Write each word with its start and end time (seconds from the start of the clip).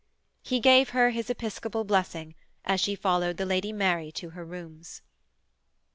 He 0.41 0.59
gave 0.59 0.89
her 0.97 1.11
his 1.11 1.29
episcopal 1.29 1.83
blessing 1.83 2.33
as 2.65 2.81
she 2.81 2.95
followed 2.95 3.37
the 3.37 3.45
Lady 3.45 3.71
Mary 3.71 4.11
to 4.13 4.31
her 4.31 4.43
rooms. 4.43 5.03